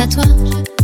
à 0.00 0.06
toi. 0.06 0.79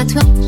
À 0.00 0.04
toi. 0.06 0.39